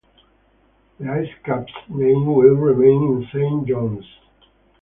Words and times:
The 0.99 1.05
IceCaps 1.05 1.87
name 1.89 2.25
will 2.25 2.55
remain 2.55 3.17
in 3.21 3.29
Saint 3.31 3.67
John's. 3.67 4.03